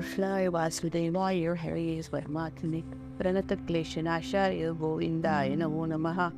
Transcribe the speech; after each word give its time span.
कृष्णाय 0.00 0.48
वासुदेवाय 0.48 1.46
हरे 1.58 2.02
स्वयमात्मे 2.02 2.80
प्रणतक्लेशनाशाय 3.18 4.70
गोविंदाय 4.70 5.54
नमो 5.54 5.84
नमहा 5.86 6.28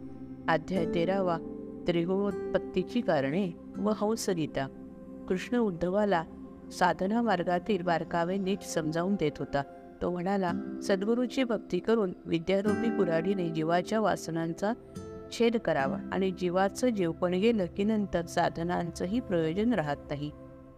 अध्याय 0.48 0.86
तेरावा 0.94 1.36
त्रिगुणोत्पत्तीची 1.86 3.00
कारणे 3.00 3.46
व 3.78 3.92
हंसगीता 3.96 4.66
कृष्ण 5.28 5.58
उद्धवाला 5.58 6.24
साधना 6.78 7.22
मार्गातील 7.22 7.82
बारकावे 7.82 8.36
नीट 8.36 8.62
समजावून 8.62 9.14
देत 9.14 9.38
होता 9.38 9.62
तो 10.02 10.10
म्हणाला 10.10 10.52
सद्गुरूची 10.82 11.44
भक्ती 11.44 11.78
करून 11.78 12.12
विद्यारूपी 12.26 12.90
कुऱ्हाडीने 12.96 13.48
जीवाच्या 13.48 14.00
वासनांचा 14.00 14.72
छेद 15.32 15.56
करावा 15.56 15.98
आणि 16.12 16.30
जीवाचं 16.30 16.88
जीवपण 16.88 17.34
गेलं 17.34 17.66
की 17.76 17.84
नंतर 17.84 18.26
साधनांचंही 18.26 19.20
प्रयोजन 19.20 19.74
राहत 19.74 20.10
नाही 20.10 20.30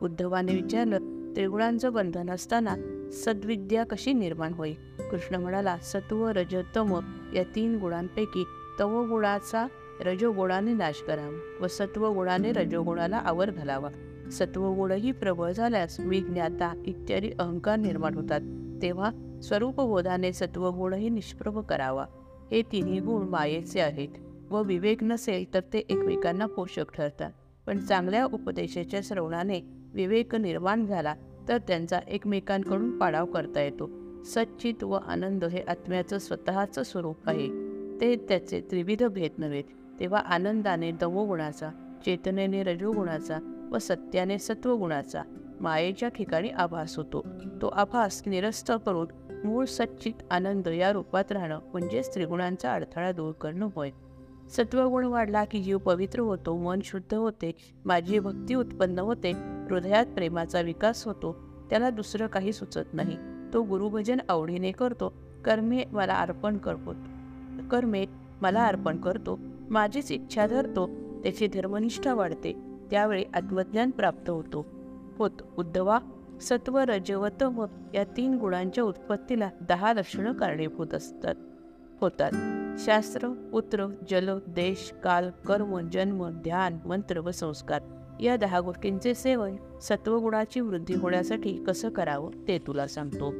उद्धवाने 0.03 0.55
विचारलं 0.55 1.14
त्रिगुणांचं 1.37 1.93
बंधन 1.93 2.31
असताना 2.31 2.77
सद्विद्या 3.13 3.85
कशी 3.85 4.13
निर्माण 4.13 4.53
होईल? 4.53 4.75
कृष्ण 5.11 5.35
म्हणाला 5.35 5.77
सत्व 5.79 6.29
रज 6.29 6.57
तम 6.77 7.01
या 7.35 7.43
तीन 7.55 7.79
गुणांपैकी 7.79 8.45
तमोगुणाचा 8.81 9.67
रजोगुणाने 10.01 10.73
नाश 10.73 11.03
करावा 11.07 11.65
व 11.65 11.67
सत्वगुणाने 11.67 12.53
रजोगुणाला 12.53 13.17
आवर 13.17 13.51
घालावा. 13.51 13.89
सत्वगुणही 14.33 15.13
प्रबळ 15.13 15.53
झाल्यास 15.53 16.01
विज्ञाता 16.01 16.83
इत्यादी 16.87 17.31
अहंकार 17.39 17.77
निर्माण 17.77 18.15
होतात. 18.15 18.41
तेव्हा 18.83 19.41
स्वरूपबोधाने 19.43 20.33
सत्वगुणही 20.33 21.09
निष्प्रभ 21.09 21.59
करावा. 21.59 22.07
हे 22.51 22.63
तिन्ही 22.63 23.01
गुण 23.01 23.29
मायेचे 23.29 23.81
आहेत 23.81 24.09
व 24.51 24.63
विवेक 24.63 25.05
नसेल 25.05 25.55
तर 25.55 25.61
ते 25.61 25.79
एकमेकांना 25.79 26.47
पोषक 26.47 26.95
ठरतात. 26.95 27.31
पण 27.67 27.79
चांगल्या 27.79 28.25
उपदेशाच्या 28.25 29.01
श्रवणाने 29.05 29.84
विवेक 29.95 30.35
निर्माण 30.35 30.87
झाला 30.87 31.15
तर 31.49 31.59
त्यांचा 31.59 32.01
एकमेकांकडून 32.09 32.99
पाडाव 32.99 33.27
करता 33.27 33.61
येतो. 33.63 33.91
सच्चित 34.25 34.85
व 34.85 34.93
आनंद 34.93 35.45
हे 35.45 35.63
आत्म्याचं 35.69 36.19
स्वतःचं 36.19 36.83
स्वरूप 36.83 37.17
आहे. 37.27 37.49
ते 38.01 38.17
त्याचे 38.17 38.61
त्रिविध 38.61 39.03
भेद 39.03 39.31
नव्हेत 39.39 39.65
तेव्हा 40.01 40.21
आनंदाने 40.21 40.91
दमोगुणाचा 40.91 41.71
चेतनेने 42.05 42.63
रजोगुणाचा 42.63 43.69
व 43.73 43.79
सत्याने 43.79 44.39
सत्वगुणाचा 44.39 45.23
मायेच्या 45.61 46.09
ठिकाणी 46.09 46.49
आभास 46.49 46.97
होतो. 46.97 47.27
तो 47.63 47.67
आभास 47.67 48.23
निरस्त 48.27 48.73
करून 48.87 49.07
मूळ 49.45 49.65
सच्चित 49.65 50.13
आनंद 50.31 50.69
या 50.69 50.93
रूपात 50.93 51.33
राहणं 51.33 51.59
म्हणजे 51.73 52.03
त्रिगुणांचा 52.15 52.73
अडथळा 52.73 53.13
दूर 53.13 53.33
करणं 53.33 53.69
होय. 53.77 53.91
सत्वगुण 54.51 55.05
वाढला 55.05 55.45
की 55.45 55.63
जीव 55.63 55.79
पवित्र 55.79 56.21
होतो 56.21 56.57
मन 56.57 56.81
शुद्ध 56.85 57.15
होते 57.15 57.53
माझी 57.85 58.19
भक्ती 58.19 58.55
उत्पन्न 58.55 58.99
होते 58.99 59.54
हृदयात 59.71 60.07
प्रेमाचा 60.07 60.61
विकास 60.61 61.07
होतो. 61.07 61.37
त्याला 61.71 61.91
दुसरं 61.91 62.27
काही 62.27 62.53
सुचत 62.53 62.95
नाही. 62.95 63.17
तो 63.53 63.63
गुरुभजन 63.63 64.17
आवडीने 64.29 64.73
करतो. 64.73 65.13
कर्मे 65.45 65.85
मला 65.93 66.15
अर्पण 66.15 66.57
करतो. 66.57 66.93
कर्मे 67.69 68.07
मला 68.43 68.67
अर्पण 68.67 68.97
करतो. 68.97 69.39
माझीच 69.71 70.13
इच्छा 70.13 70.47
धरतो. 70.47 70.87
त्याची 71.23 71.47
धर्मनिष्ठा 71.47 72.15
वाढते. 72.15 72.53
त्यावेळी 72.91 73.25
आत्मज्ञान 73.35 73.91
प्राप्त 73.91 74.31
होतो. 74.31 74.67
होत 75.19 75.31
उद्धवा 75.59 75.99
सत्व 76.41 76.79
रज 76.79 77.13
व 77.13 77.29
तम 77.43 77.67
या 77.95 78.05
तीन 78.05 78.39
गुणांच्या 78.39 78.85
उत्पत्तीला 78.85 79.51
दहा 79.69 79.93
लक्षणं 79.93 80.33
कारणीभूत 80.33 80.95
असतात. 80.95 81.35
होतात. 82.01 82.31
शास्त्र 82.79 83.29
पुत्र 83.29 83.87
जल 84.11 84.39
देश 84.49 84.95
काल 85.05 85.31
कर्म 85.31 85.79
जन्म 85.79 86.29
ध्यान 86.29 86.79
मंत्र 86.87 87.21
व 87.21 87.31
संस्कार. 87.31 87.83
या 88.21 88.37
दहा 88.37 88.61
गोष्टींचे 88.61 89.15
सेवन 89.15 89.57
सत्वगुणाची 89.81 90.61
वृद्धी 90.61 90.95
होण्यासाठी 90.95 91.65
कसं 91.65 91.89
करावं 91.89 92.31
ते 92.49 92.59
तुला 92.59 92.87
सांगतो. 92.87 93.35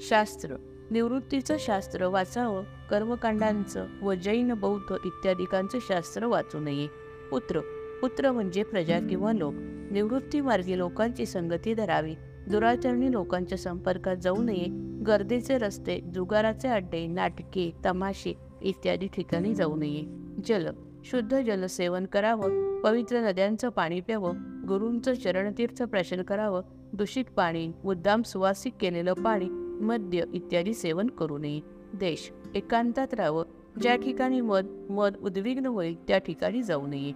शास्त्र. 0.00 0.56
निवृत्तीचं 0.90 1.56
शास्त्र 1.58 2.06
वाचावं 2.06 2.64
कर्मकांडांचं 2.90 3.86
व 4.02 4.14
जैन 4.14 4.52
बौद्ध 4.52 4.94
इत्यादिकांचं 5.04 5.78
शास्त्र 5.82 6.26
वाचू 6.26 6.60
नये. 6.60 6.86
पुत्र. 7.30 7.60
पुत्र 8.02 8.32
म्हणजे 8.32 8.62
प्रजा 8.62 9.00
किंवा 9.00 9.32
लोक. 9.32 9.54
निवृत्ती 9.90 10.40
मार्गी 10.40 10.78
लोकांची 10.78 11.26
संगती 11.26 11.74
धरावी. 11.74 12.14
दुराचरणी 12.50 13.12
लोकांच्या 13.12 13.58
संपर्कात 13.58 14.16
जाऊ 14.16 14.42
नये. 14.42 14.66
गर्दीचे 15.06 15.58
रस्ते 15.58 16.00
जुगाराचे 16.14 16.68
अड्डे 16.68 17.06
नाटके 17.06 17.72
तमाशे 17.86 18.34
इत्यादी 18.62 19.06
ठिकाणी 19.06 19.54
जाऊ 19.54 19.76
नये. 19.76 20.02
जल. 20.44 20.68
शुद्ध 21.04 21.40
जलसेवन 21.40 22.06
करावं 22.06 22.80
पवित्र 22.80 23.20
नद्यांचं 23.20 23.68
पाणी 23.68 24.00
प्यावं 24.00 24.36
गुरूंचं 24.68 25.14
चरणतीर्थ 25.14 25.82
प्रशन 25.82 26.22
करावं 26.22 26.62
दूषित 26.92 27.24
पाणी 27.36 27.72
मुद्दाम 27.84 28.22
सुवासिक 28.22 28.74
केलेलं 28.80 29.12
पाणी 29.12 29.48
मद्य 29.84 30.24
इत्यादी 30.34 30.74
सेवन 30.74 31.06
करू 31.06 31.38
नये. 31.38 31.60
देश 31.94 32.32
एकांतात 32.54 33.14
राहावं 33.14 33.44
ज्या 33.80 33.96
ठिकाणी 33.96 34.40
मध 34.40 34.66
मध 34.90 35.16
उद्विग्न 35.16 35.66
होईल 35.66 35.96
त्या 36.08 36.18
ठिकाणी 36.18 36.62
जाऊ 36.62 36.86
नये. 36.86 37.12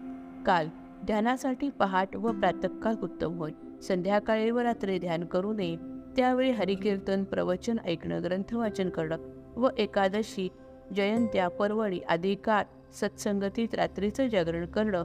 काल 0.47 0.69
ध्यानासाठी 1.07 1.71
पहाट 1.71 2.17
व 2.17 2.33
प्रातकाळ 2.33 2.95
उत्तम 3.03 3.39
होय. 3.39 3.51
संध्याकाळी 3.83 4.51
व 4.51 4.59
रात्री 4.59 4.99
ध्यान 4.99 5.25
करू 5.25 5.53
नये. 5.53 5.77
त्यावेळी 6.17 6.51
हरिकीर्तन 6.51 7.25
प्रवचन 7.25 7.77
ऐकणं 7.85 8.23
ग्रंथ 8.25 8.55
वाचन 8.55 8.89
करणं 8.89 9.17
व 9.57 9.69
एकादशी 9.79 10.49
जयंत्या 10.97 11.49
पर्वणी 11.49 11.99
आदी 11.99 12.35
काळ 12.35 12.65
सत्संगतीत 12.97 13.75
रात्रीचं 13.75 14.27
जागरण 14.27 14.67
करणं 14.67 15.05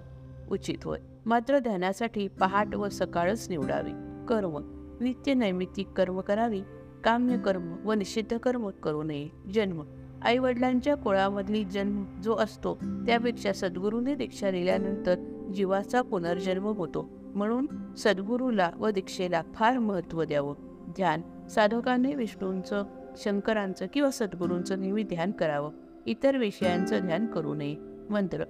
उचित 0.52 0.78
होय. 0.84 1.00
मात्र 1.26 1.60
ध्यानासाठी 1.60 2.28
पहाट 2.28 2.76
व 2.76 2.90
सकाळच 2.90 3.50
निवडावी. 3.50 3.92
कर्म. 4.28 4.58
नित्य 5.02 5.34
नैमित्तिक 5.34 5.88
कर्म 5.88 6.22
करावी. 6.22 6.62
काम्य 7.04 7.38
कर्म 7.38 7.76
व 7.86 7.94
निषिद्ध 7.94 8.38
कर्म 8.38 8.70
करू 8.70 9.04
नये. 9.04 9.28
जन्म. 9.54 9.84
आई 10.22 10.38
वडिलांच्या 10.38 10.96
कुळामधली 10.96 11.64
जन्म 11.64 12.22
जो 12.22 12.36
असतो 12.36 12.76
त्यापेक्षा 12.82 13.54
सद्गुरूने 13.54 14.16
दीक्षा 14.16 14.52
दिल्यानंतर 14.52 15.16
जीवाचा 15.56 16.02
पुनर्जन्म 16.02 16.64
होतो. 16.64 17.10
म्हणून 17.36 17.94
सद्गुरूला 17.98 18.72
व 18.78 18.90
दीक्षेला 18.90 19.42
फार 19.54 19.78
महत्त्व 19.78 20.24
द्यावं. 20.24 20.56
ध्यान. 20.88 21.48
साधकाने 21.48 22.16
विष्णूंचं 22.16 22.84
शंकरांचं 23.18 23.86
किंवा 23.94 24.12
सद्गुरूंचं 24.12 24.82
नेहमी 24.82 25.04
ध्यान 25.04 25.32
करावं. 25.32 25.72
इतर 26.06 26.38
विषयांचं 26.38 27.00
ध्यान 27.00 27.28
करू 27.28 27.54
नये. 27.56 27.76
मंत्र. 28.10 28.44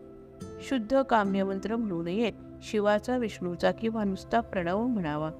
शुद्ध 0.62 1.01
काम्य 1.01 1.44
मंत्र 1.44 1.75
म्हणू 1.75 2.03
नये. 2.03 2.31
शिवाचा 2.62 3.17
विष्णूचा 3.17 3.72
किंवा 3.72 4.03
नुसता 4.03 4.39
प्रणव 4.39 4.88
म्हणावा. 4.88 5.31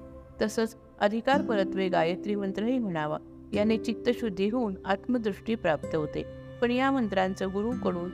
तसंच 0.42 0.76
अधिकार 1.00 1.42
परत्वे 1.42 1.88
गायत्री 1.88 2.34
मंत्रही 2.34 2.78
म्हणावा. 2.78 3.18
याने 3.52 3.76
चित्तशुद्धी 3.76 4.50
होऊन 4.50 4.74
आत्मदृष्टी 4.84 5.54
प्राप्त 5.54 5.94
होते. 5.94 6.24
पण 6.62 6.70
या 6.70 6.90
मंत्रांचं 6.90 7.48
गुरुकडून 7.48 8.10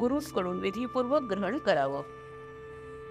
गुरुकडून 0.00 0.58
विधीपूर्वक 0.60 1.22
ग्रहण 1.22 1.58
करावं. 1.58 2.02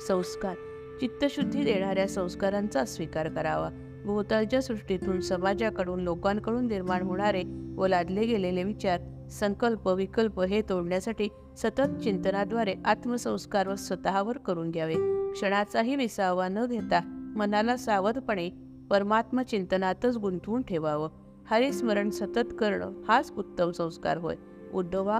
संस्कार. 0.07 0.55
चित्तशुद्धी 0.99 1.63
देणाऱ्या 1.63 2.07
संस्कारांचा 2.07 2.85
स्वीकार 2.85 3.29
करावा. 3.29 3.69
भोवतालच्या 4.05 4.61
सृष्टीतून 4.61 5.19
समाजाकडून 5.19 5.99
लोकांकडून 5.99 6.67
निर्माण 6.67 7.01
होणारे 7.01 7.43
व 7.77 7.87
लादले 7.87 8.25
गेलेले 8.25 8.63
विचार 8.63 8.99
संकल्प 9.31 9.87
विकल्प 9.87 10.41
हे 10.41 10.61
तोडण्यासाठी 10.61 11.27
सतत 11.57 12.01
चिंतनाद्वारे 12.03 12.75
आत्मसंस्कार 12.85 13.67
व 13.67 13.75
स्वतःवर 13.75 14.37
करून 14.37 14.71
घ्यावे. 14.71 14.95
क्षणाचाही 15.31 15.95
विसावा 15.95 16.47
न 16.47 16.65
घेता 16.65 17.31
मनाला 17.37 17.77
सावधपणे 17.77 18.49
परमात्मा 18.89 19.43
चिंतनातच 19.43 20.17
गुंतवून 20.17 20.61
ठेवावं. 20.61 21.09
हरिस्मरण 21.45 22.09
सतत 22.09 22.53
करणं 22.59 22.91
हाच 23.07 23.31
उत्तम 23.37 23.71
संस्कार 23.71 24.17
होय. 24.17 24.35
उद्धवा 24.73 25.19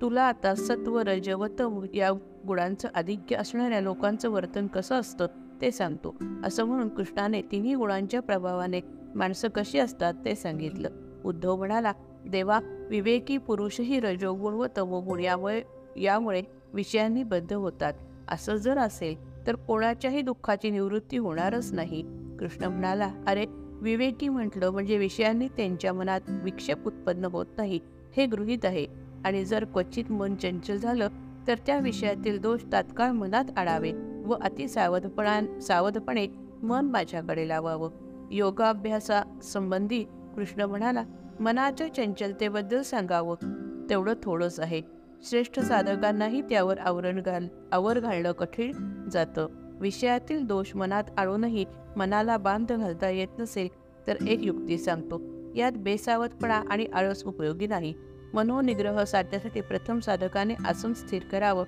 तुला 0.00 0.22
आता 0.22 0.54
सत्व 0.54 0.98
रज 0.98 1.30
तम 1.58 1.84
या 1.94 2.12
गुणांचं 2.46 2.88
आधिक्य 2.94 3.36
असणाऱ्या 3.36 3.80
लोकांचं 3.80 4.30
वर्तन 4.30 4.66
कसं 4.66 4.94
असतं 4.94 5.26
ते 5.60 5.70
सांगतो. 5.70 6.14
असं 6.44 6.64
म्हणून 6.64 6.88
कृष्णाने 6.88 7.42
तिन्ही 7.42 7.74
गुणांच्या 7.74 8.22
प्रभावाने 8.22 8.80
माणसं 9.14 9.48
कशी 9.48 9.78
असतात 9.78 10.14
ते 10.24 10.34
सांगितलं. 10.34 10.88
उद्धव 11.24 11.56
म्हणाला 11.56 11.92
देवा 12.28 12.60
विवेकी 12.90 13.38
पुरुषही 13.38 14.00
रजोगुण 14.00 14.54
व 14.54 14.66
तमोगुण 14.78 15.20
यामुळे 15.20 15.62
यामुळे 15.96 16.42
विषयांनी 16.72 17.22
बद्ध 17.22 17.52
होतात. 17.52 17.94
असं 18.28 18.56
जर 18.56 18.78
असेल 18.78 19.46
तर 19.46 19.54
कोणाच्याही 19.54 20.22
दुःखाची 20.22 20.70
निवृत्ती 20.70 21.16
होणारच 21.16 21.72
नाही. 21.72 22.02
कृष्ण 22.38 22.64
म्हणाला 22.64 23.10
अरे 23.26 23.46
विवेकी 23.80 24.28
म्हटलं 24.28 24.70
म्हणजे 24.70 24.98
विषयांनी 24.98 25.48
त्यांच्या 25.48 25.92
मनात 25.92 26.20
विक्षेप 26.28 26.86
उत्पन्न 26.86 27.24
होत 27.24 27.46
नाही. 27.56 27.80
हे 28.16 28.26
गृहीत 28.26 28.64
आहे. 28.64 28.86
आणि 29.24 29.44
जर 29.44 29.64
क्वचित 29.64 30.12
मन 30.12 30.34
चंचल 30.34 30.76
झालं 30.76 31.08
तर 31.46 31.54
त्या 31.66 31.78
विषयातील 31.78 32.40
दोष 32.40 32.60
तात्काळ 32.72 33.10
मनात 33.10 33.44
आणावे 33.56 33.92
व 34.26 34.34
अतिसावधपणा 34.40 35.60
सावधपणे 35.60 36.26
मन 36.62 36.84
माझ्याकडे 36.84 37.48
लावावं. 37.48 37.90
योगाभ्यासा 38.30 39.38
संबंधी 39.42 40.04
कृष्ण 40.04 40.60
म्हणाला 40.60 41.04
मनाच्या 41.40 41.94
चंचलतेबद्दल 41.94 42.82
सांगावं. 42.82 43.36
तेवढं 43.90 44.14
थोडंच 44.22 44.60
आहे. 44.60 44.82
श्रेष्ठ 45.22 45.60
साधकांनाही 45.60 46.42
त्यावर 46.42 46.78
आवरण 46.78 47.22
घाल 47.22 47.46
आवर 47.72 48.00
घालणं 48.00 48.32
कठीण 48.32 48.72
जातं. 49.12 49.46
विषयातील 49.80 50.46
दोष 50.46 50.74
मनात 50.74 51.04
आणूनही 51.16 51.64
मनाला 51.96 52.36
बांध 52.36 52.72
घालता 52.72 53.08
येत 53.08 53.28
नसेल 53.38 53.68
तर 54.06 54.16
एक 54.28 54.38
युक्ती 54.42 54.78
सांगतो. 54.78 55.20
यात 55.54 55.72
बेसावधपणा 55.72 56.62
आणि 56.70 56.86
आळस 56.86 57.24
उपयोगी 57.24 57.66
नाही. 57.66 57.94
मनोनिग्रह 58.34 59.04
साधण्यासाठी 59.04 59.60
प्रथम 59.60 59.98
साधकाने 59.98 60.54
आसन 60.54 60.92
स्थिर 60.92 61.22
करावं. 61.22 61.64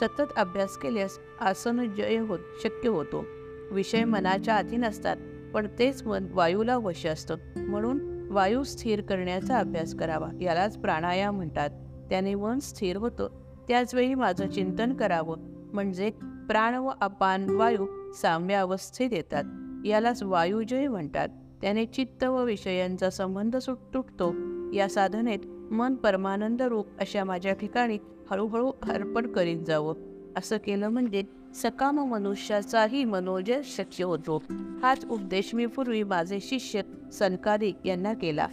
सतत 0.00 0.32
अभ्यास 0.36 0.76
केल्यास 0.76 1.18
आसन 1.40 1.94
जय 1.94 2.18
होत 2.18 2.38
शक्य 2.64 2.88
होतो. 2.88 3.24
विषय 3.70 4.04
मनाच्या 4.04 4.56
अधीन 4.56 4.84
असतात 4.84 5.16
पण 5.54 5.66
तेच 5.78 6.02
मन 6.02 6.26
वायूला 6.30 6.76
वश 6.76 7.06
असतं. 7.06 7.36
म्हणून 7.56 8.11
वायू 8.32 8.62
स्थिर 8.62 9.00
करण्याचा 9.00 9.58
अभ्यास 9.58 9.94
करावा 9.94 10.28
यालाच 10.40 10.78
प्राणायाम 10.78 11.36
म्हणतात. 11.36 11.70
त्याने 12.10 12.34
मन 12.34 12.58
स्थिर 12.58 12.96
होतं. 12.96 13.28
त्याचवेळी 13.68 14.14
माझं 14.14 14.48
चिंतन 14.48 14.92
करावं 14.92 15.36
म्हणजे 15.72 16.10
प्राण 16.48 16.74
व 16.74 16.90
अपान 17.00 17.50
वायू 17.50 18.12
साम्य 18.12 18.54
अवस्थेत 18.54 19.12
येतात. 19.12 19.44
यालाच 19.86 20.22
वायुजय 20.22 20.88
म्हणतात. 20.88 21.28
त्याने 21.62 21.86
चित्त 21.86 22.24
व 22.24 22.44
विषयांचा 22.44 23.10
संबंध 23.10 23.56
सुट 23.56 23.78
तुटतो. 23.94 24.34
या 24.72 24.88
साधनेत 24.88 25.38
मन 25.72 25.94
परमानंद 25.94 26.62
रूप 26.62 26.86
अशा 27.00 27.24
माझ्या 27.24 27.54
ठिकाणी 27.54 27.98
हळूहळू 28.30 28.68
अर्पण 28.68 29.26
करीत 29.26 29.64
जावं. 29.66 29.94
असं 30.36 30.56
केलं 30.56 30.88
म्हणजे 30.88 31.22
सकाम 31.54 32.00
मनुष्याचाही 32.00 33.04
मनोजय 33.04 33.60
शक्य 33.64 34.04
होतो. 34.04 34.42
हाच 34.82 35.04
उपदेश 35.10 35.54
मी 35.54 35.66
पूर्वी 35.66 36.02
माझे 36.02 36.40
शिष्य 36.40 36.82
सनकारिक 37.12 37.86
यांना 37.86 38.14
केला. 38.14 38.46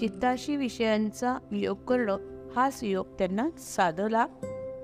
चित्ताशी 0.00 0.56
विषयांचा 0.56 1.38
योग 1.52 1.76
करणं 1.76 2.16
हाच 2.56 2.84
योग 2.84 3.06
त्यांना 3.18 3.48
साधला. 3.58 4.26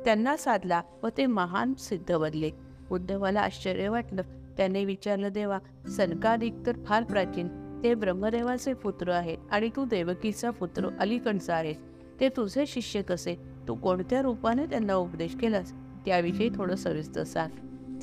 त्यांना 0.05 0.37
साधला 0.37 0.83
व 1.03 1.09
ते 1.17 1.27
महान 1.27 1.75
सिद्ध 1.75 2.17
बनले. 2.17 2.51
उद्धवाला 2.91 3.41
आश्चर्य 3.41 3.89
वाटलं. 3.89 4.23
त्याने 4.57 4.85
विचारलं 4.85 5.29
देवा 5.29 5.59
सनकादिक 5.97 6.55
तर 6.67 6.77
फार 6.87 7.05
प्राचीन. 7.05 7.49
ते 7.83 7.95
ब्रह्मदेवाचे 7.95 8.75
पुत्र 8.75 9.09
आहेत 9.09 9.39
आणि 9.51 9.71
तू 9.77 9.85
देवकीचा 9.85 10.51
पुत्र 10.51 10.89
अलीकडचा 11.01 11.55
आहेस. 11.55 11.77
ते 12.21 12.29
तुझे 12.29 12.67
शिष्य 12.67 13.03
कसे? 13.03 13.37
तू 13.69 13.75
कोणत्या 13.75 14.23
रूपाने 14.23 14.67
त्यांना 14.67 14.95
उपदेश 14.95 15.37
केलास? 15.37 15.73
त्याविषयी 16.05 16.51
थोडं 16.55 16.77
सविस्तर 16.77 17.23
सांग. 17.23 17.51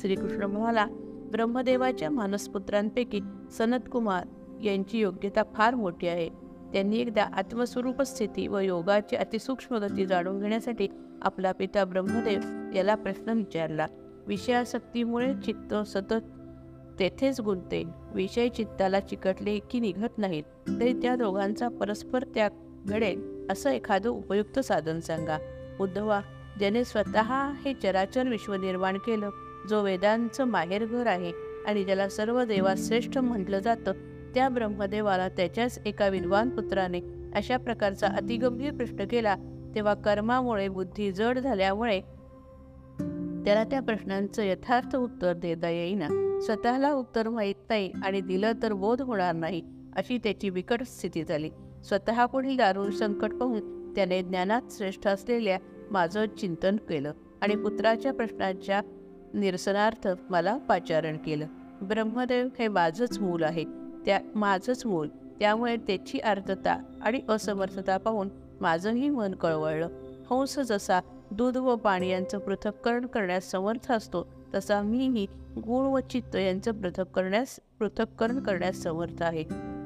श्रीकृष्ण 0.00 0.42
म्हणाला 0.42 0.86
ब्रह्मदेवाच्या 1.32 2.10
मानसपुत्रांपैकी 2.10 3.20
सनतकुमार 3.50 4.26
यांची 4.62 4.98
योग्यता 4.98 5.42
फार 5.54 5.74
मोठी 5.74 6.06
आहे. 6.06 6.28
त्यांनी 6.72 6.96
एकदा 6.96 7.22
आत्मस्वरूप 7.22 8.02
स्थिती 8.02 8.46
व 8.46 8.58
योगाची 8.58 9.16
अतिसूक्ष्म 9.16 9.76
गती 9.76 10.06
जाणून 10.06 10.40
घेण्यासाठी 10.40 10.88
आपला 11.22 11.52
पिता 11.52 11.84
ब्रह्मदेव 11.84 12.40
याला 12.74 12.94
प्रश्न 12.94 13.30
विचारला. 13.30 13.86
विषयासक्तीमुळे 14.26 15.34
चित्त 15.34 15.74
सतत 15.74 16.14
तेथेच 16.98 17.40
गुंतते. 17.40 17.84
विषय 18.14 18.48
चित्ताला 18.48 19.00
चिकटले 19.00 19.58
की 19.58 19.80
निघत 19.80 20.18
नाहीत. 20.18 20.44
तरी 20.80 20.92
त्या 20.92 21.16
दोघांचा 21.16 21.68
परस्पर 21.68 22.24
त्याग 22.34 22.50
घडेल 22.86 23.46
असं 23.50 23.70
एखादं 23.70 24.10
उपयुक्त 24.10 24.58
साधन 24.58 25.00
सांगा. 25.00 25.38
उद्धवा 25.80 26.20
ज्याने 26.60 26.84
स्वतः 26.84 27.52
हे 27.64 27.74
चराचर 27.74 28.28
विश्व 28.28 28.54
निर्माण 28.54 28.98
केलं 28.98 29.30
जो 29.70 29.82
वेदांचं 29.82 30.44
माहेरघर 30.44 31.06
आहे 31.06 31.32
आणि 31.66 31.84
ज्याला 31.84 32.08
सर्व 32.08 32.44
देवात 32.44 32.76
श्रेष्ठ 32.78 33.18
म्हटलं 33.18 33.58
जातं 33.58 33.92
त्या 34.34 34.48
ब्रह्मदेवाला 34.48 35.28
त्याच्याच 35.28 35.80
एका 35.86 36.08
विद्वान 36.08 36.50
पुत्राने 36.50 37.00
अशा 37.34 37.56
प्रकारचा 37.56 38.06
अतिगंभीर 38.06 38.72
प्रश्न 38.72 39.04
केला 39.10 39.36
तेव्हा 39.74 39.94
कर्मामुळे 39.94 40.68
बुद्धी 40.68 41.12
जड 41.12 41.38
झाल्यामुळे 41.38 42.00
त्याला 43.44 43.64
त्या 43.64 43.80
प्रश्नांचं 43.80 44.42
यथार्थ 44.42 44.96
उत्तर 44.96 45.32
देता 45.32 45.68
येईना. 45.68 46.08
स्वतःला 46.46 46.92
उत्तर 46.92 47.28
माहीत 47.28 47.54
नाही 47.68 47.92
आणि 48.04 48.20
दिलं 48.20 48.52
तर 48.62 48.72
बोध 48.72 49.02
होणार 49.02 49.34
नाही 49.34 49.62
अशी 49.96 50.18
त्याची 50.18 50.50
बिकट 50.50 50.82
स्थिती 50.82 51.24
झाली. 51.24 51.50
स्वतः 51.84 52.26
पुढील 52.26 52.56
दारुण 52.56 52.90
संकट 52.90 53.32
पाहून 53.32 53.94
त्याने 53.94 54.22
ज्ञानात 54.22 54.62
श्रेष्ठ 54.70 55.06
असलेल्या 55.06 55.58
माझं 55.90 56.26
चिंतन 56.26 56.76
केलं 56.76 57.12
आणि 57.40 57.56
पुत्राच्या 57.56 58.12
प्रश्नाच्या 58.12 58.80
निरसनार्थ 59.34 60.08
मला 60.30 60.56
पाचारण 60.56 61.16
केलं. 61.16 61.46
ब्रह्मदेव 61.82 62.48
हे 62.58 62.68
माझंच 62.68 63.18
मूल 63.18 63.42
आहे. 63.42 63.64
त्या 64.06 64.20
माझंच 64.34 64.86
मूल. 64.86 65.08
त्यामुळे 65.08 65.76
त्याची 65.76 66.18
आर्तता 66.18 66.82
आणि 67.00 67.20
असमर्थता 67.28 67.96
पाहून 67.96 68.28
माझंही 68.60 69.10
मन 69.10 69.34
कळवळलं. 69.34 69.88
हंस 70.30 70.58
जसा 70.58 71.00
दूध 71.30 71.56
व 71.56 71.76
पाणी 71.76 72.08
यांचं 72.08 72.38
पृथक्करण 72.38 73.06
करण्यास 73.06 73.50
समर्थ 73.50 73.92
असतो 73.92 74.26
तसा 74.54 74.82
मीही 74.82 75.26
गुण 75.56 75.86
व 75.86 75.98
चित्त 75.98 76.36
यांचं 76.36 76.72
पृथक 76.72 77.10
करण्यास 77.10 77.60
पृथक्करण 77.78 78.40
करण्यास 78.40 78.76
समर्थ 78.76 79.22
आहे. 79.22 79.44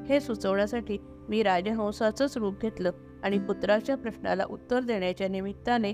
हे 0.08 0.20
सुचवण्यासाठी 0.20 0.98
मी 1.28 1.42
राजहंसाचंच 1.42 2.38
रूप 2.38 2.60
घेतलं. 2.62 2.90
आणि 3.24 3.38
पुत्राच्या 3.38 3.96
प्रश्नाला 3.96 4.44
उत्तर 4.50 4.80
देण्याच्या 4.80 5.28
निमित्ताने 5.28 5.92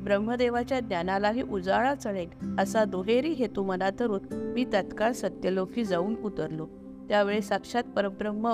ब्रह्मदेवाच्या 0.00 0.80
ज्ञानालाही 0.80 1.42
उजाळा 1.42 1.94
चढेल 1.94 2.28
असा 2.58 2.84
दुहेरी 2.84 3.30
हेतू 3.30 3.62
मनात 3.62 3.92
धरून 3.98 4.20
मी 4.32 4.64
तत्काळ 4.64 5.12
सत्यलोकी 5.12 5.84
जाऊन 5.84 6.16
उतरलो. 6.24 6.66
त्यावेळी 7.08 7.40
साक्षात 7.40 7.82
परब्रह्म 7.82 8.48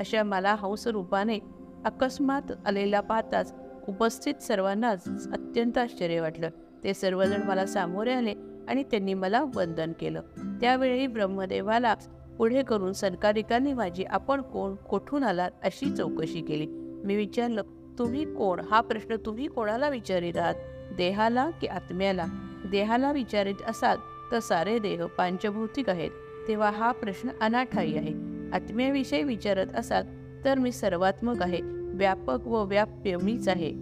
अशा 0.00 0.22
मला 0.22 0.54
हंस 0.58 0.86
रूपाने 0.86 1.38
अकस्मात 1.84 2.42
आलेला 2.66 3.00
पाहताच 3.00 3.54
उपस्थित 3.88 4.34
सर्वांनाच 4.34 5.28
अत्यंत 5.32 5.78
आश्चर्य 5.78 6.20
वाटलं. 6.20 6.48
ते 6.84 6.94
सर्वजण 6.94 7.42
मला 7.42 7.66
सामोरे 7.66 8.12
आले 8.12 8.34
आणि 8.68 8.82
त्यांनी 8.82 9.14
मला 9.14 9.44
वंदन 9.54 9.92
केलं. 10.00 10.20
त्यावेळी 10.60 11.06
ब्रह्मदेवाला 11.06 11.94
पुढे 12.38 12.62
करून 12.62 12.92
सरकारिकांनी 12.92 13.72
माझी 13.72 14.04
आपण 14.04 14.40
कोण 14.40 14.74
कोठून 14.74 15.24
आलात 15.24 15.50
अशी 15.62 15.90
चौकशी 15.90 16.40
केली. 16.40 16.83
मी 17.04 17.16
विचारलं 17.16 17.62
तुम्ही 17.98 18.34
कोण? 18.34 18.60
हा 18.60 18.80
प्रश्न 18.80 19.16
तुम्ही 19.26 19.46
कोणाला 19.46 19.88
विचारित 19.88 20.36
आहात 20.36 20.54
देहाला 20.96 21.50
की 21.50 21.66
आत्म्याला? 21.66 22.24
देहाला 22.70 23.12
विचारित 23.12 23.54
असाल 23.68 23.96
तर 24.32 24.38
सारे 24.38 24.78
देह 24.78 25.06
पांचभौतिक 25.06 25.88
आहेत. 25.88 26.10
तेव्हा 26.48 26.70
हा 26.70 26.92
प्रश्न 26.92 27.28
अनाठाई 27.40 27.94
आहे. 27.94 28.12
आत्म्याविषयी 28.52 29.22
विचारत 29.22 29.66
असाल 29.76 30.04
तर 30.44 30.58
मी 30.58 30.72
सर्वात्मक 30.72 31.42
आहे. 31.42 31.60
व्यापक 31.94 32.46
व 32.46 32.64
व्याप्य 32.64 33.16
मीच 33.16 33.48
आहे. 33.48 33.72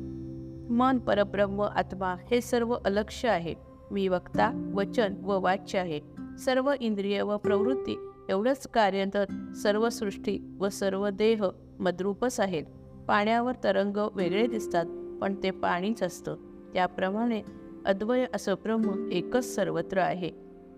मन 0.71 0.99
परब्रह्म 0.99 1.63
आत्मा 1.63 2.15
हे 2.31 2.41
सर्व 2.41 2.77
अलक्ष 2.85 3.25
आहे. 3.25 3.55
मी 3.91 4.09
वक्ता 4.09 4.73
वचन 4.75 5.15
व 5.23 5.41
वाच्य 5.41 5.79
आहे. 5.79 6.01
सर्व 6.45 6.73
इंद्रिय 6.81 7.23
व 7.23 7.37
प्रवृत्ती 7.37 8.09
एवढंच 8.29 8.67
कार्यरत 8.67 9.57
सर्व 9.57 9.89
सृष्टी 9.89 10.57
व 10.59 10.69
सर्व 10.69 11.09
देह 11.09 11.45
मद्रूपच 11.79 12.41
आहेत. 12.41 12.65
पाण्यावर 13.09 13.53
तरंग 13.65 14.09
वेगळे 14.15 14.47
दिसतात 14.47 14.85
पण 15.21 15.35
ते 15.43 15.51
पाणीच 15.51 16.03
असतं. 16.03 16.37
त्याप्रमाणे 16.75 17.43
अद्वय 17.87 18.27
असं 18.35 18.55
ब्रह्म 18.55 19.11
एकच 19.13 19.55
सर्वत्र 19.55 19.99
आहे. 19.99 20.31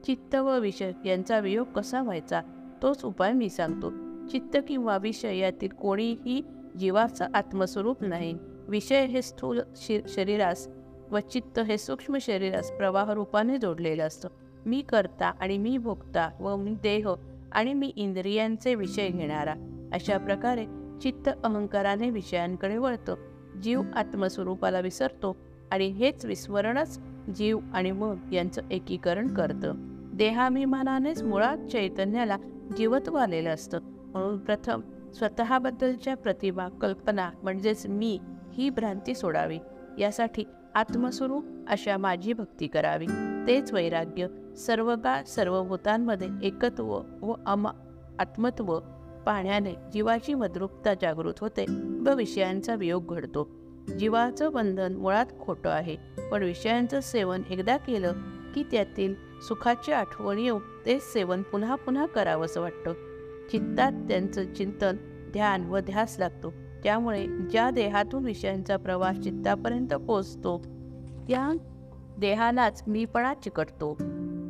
चित्त 0.07 0.35
व 0.35 0.59
विषय 0.59 0.93
यांचा 1.05 1.39
वियोग 1.39 1.67
कसा 1.67 2.03
व्हायचा 2.03 2.41
तोच 2.83 3.05
उपाय 3.05 3.33
मी 3.33 3.49
सांगतो. 3.49 3.91
चित्त 4.27 4.57
किंवा 4.69 4.97
विषय 4.97 5.39
यातील 5.39 5.69
कोणीही 5.69 6.43
जीवाचं 6.79 7.27
आत्मस्वरूप 7.35 8.05
नाही. 8.05 8.39
विषय 8.69 9.07
हे 9.07 9.23
स्थूल 9.23 9.61
शरीरास 10.09 10.69
व 11.11 11.19
चित्त 11.19 11.59
हे 11.59 11.79
सूक्ष्म 11.79 12.17
शरीरास 12.21 12.71
प्रवाह 12.71 13.13
रूपाने 13.13 13.59
जोडलेलं 13.59 14.07
असतं. 14.07 14.29
मी 14.67 14.81
करता 14.81 15.27
आणि 15.27 15.59
मी 15.59 15.79
भोगता 15.79 16.31
व 16.41 16.57
मी 16.57 16.75
देह 16.83 17.09
आणि 17.53 17.75
मी 17.75 17.93
इंद्रियांचे 17.97 18.75
विषय 18.75 19.09
घेणारा. 19.09 19.55
अशा 19.93 20.19
प्रकारे 20.19 20.67
चित्त 21.03 21.31
अहंकाराने 21.45 22.11
विषयांकडे 22.11 22.77
वळतं. 22.77 23.15
जीव 23.63 23.83
आत्मस्वरूपाला 23.95 24.81
विसरतो 24.81 25.37
आणि 25.71 25.87
हेच 25.87 26.25
विस्मरणच 26.25 27.01
जीव 27.37 27.59
आणि 27.75 27.93
मन 27.93 28.17
यांचं 28.33 28.63
एकीकरण 28.71 29.35
करतं. 29.35 29.75
देहाभिमानानेच 30.15 31.23
मुळात 31.23 31.59
चैतन्याला 31.59 32.37
जीवत्व 32.77 33.17
आलेलं 33.17 33.51
असतं. 33.51 33.79
म्हणून 33.83 34.39
प्रथम 34.39 34.81
स्वतःबद्दलच्या 35.15 36.17
प्रतिभा 36.17 36.69
कल्पना 36.69 37.31
म्हणजेच 37.43 37.87
मी 37.87 38.21
ही 38.53 38.71
भ्रांती 38.71 39.15
सोडावी. 39.15 39.59
यासाठी 39.99 40.45
आत्मस्वरूप 40.75 41.45
अशा 41.69 41.97
माझी 41.97 42.33
भक्ती 42.33 42.67
करावी. 42.67 43.07
तेच 43.47 43.73
वैराग्य 43.73 44.27
सर्व 44.57 44.97
काळ 44.97 45.25
सर्व 45.25 45.63
भूतांमध्ये 45.63 46.29
एकत्व 46.43 47.03
व 47.23 47.35
अमा 47.47 47.71
आत्मत्व 48.19 48.79
पाण्याने 49.27 49.75
जीवाची 49.93 50.35
मद्रुपता 50.35 50.95
जागृत 50.95 51.35
होते. 51.41 51.67
व 52.07 52.15
विषयांचा 52.15 52.75
वियोग 52.75 53.15
घडतो. 53.15 53.51
जीवाचं 53.99 54.53
बंधन 54.53 54.95
मुळात 54.95 55.27
खोटं 55.41 55.71
आहे. 55.71 55.97
पण 56.31 56.43
विषयांचं 56.43 57.01
सेवन 57.01 57.43
एकदा 57.51 57.77
केलं 57.77 58.13
की 58.55 58.63
त्यातील 58.63 59.15
सुखाची 59.49 59.93
आठवण 59.93 60.39
येऊन 60.39 60.63
ते 60.87 60.99
सेवन 61.01 61.43
पुन्हा 61.43 61.75
पुन्हा 61.75 62.07
करावंसं 62.07 62.61
वाटतं. 62.61 62.93
चित्तात 63.51 63.93
त्यांचं 63.93 64.55
चिंतन 64.55 64.97
ध्यान 65.33 65.65
व 65.65 65.79
ध्यास 65.79 66.17
लागतो. 66.19 66.53
त्यामुळे 66.85 67.27
ज्या 67.27 67.71
देहातून 67.71 68.25
विषयांचा 68.25 68.77
प्रवास 68.77 69.19
चित्तापर्यंत 69.19 69.95
पोचतो 69.95 70.59
त्या 71.29 71.53
देहालाच 72.19 72.83
मीपणा 72.87 73.35
चिकटतो. 73.35 73.95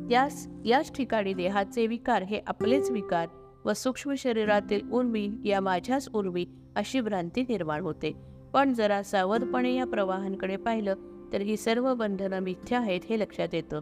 त्यास 0.09 0.47
याच 0.65 0.95
ठिकाणी 0.97 1.33
देहाचे 1.33 1.87
विकार 1.87 2.23
हे 2.23 2.41
आपलेच 2.47 2.91
विकार. 2.91 3.27
व 3.65 3.73
सूक्ष्म 3.73 4.13
शरीरातील 4.17 4.91
उर्मी 4.91 5.31
या 5.45 5.59
माझ्याच 5.59 6.09
उर्मी 6.13 6.45
अशी 6.75 7.01
भ्रांती 7.01 7.41
निर्माण 7.41 7.81
होते. 7.81 8.15
पण 8.53 8.73
जरा 8.73 9.03
सावधपणे 9.03 9.73
या 9.73 9.85
प्रवाहांकडे 9.85 10.55
पाहिलं 10.55 10.95
तर 11.33 11.41
ही 11.41 11.57
सर्व 11.57 11.93
बंधनं 11.93 12.39
मिथ्या 12.39 12.79
आहेत 12.79 13.01
हे 13.09 13.19
लक्षात 13.19 13.47
येतं. 13.53 13.79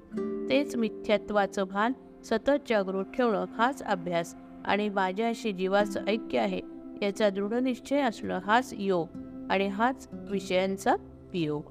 तेच 0.49 0.75
मिथ्यात्वाचं 0.75 1.63
भान 1.63 1.93
सतत 2.23 2.69
जागृत 2.69 3.05
ठेवणं 3.05 3.45
हाच 3.45 3.83
अभ्यास 3.83 4.35
आणि 4.65 4.89
माझ्याशी 4.89 5.51
जीवाचं 5.51 6.05
ऐक्य 6.07 6.39
आहे 6.39 6.61
याचा 7.01 7.29
दृढ 7.29 7.53
निश्चय 7.53 8.01
असणं 8.01 8.39
हाच 8.45 8.73
योग 8.77 9.07
आणि 9.49 9.67
हाच 9.67 10.07
विषयांचा 10.11 10.95
वियोग. 11.33 11.63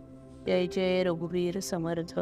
जय 0.46 0.66
जय 0.66 1.04
रघुवीर 1.04 1.60
समर्थ. 1.60 2.20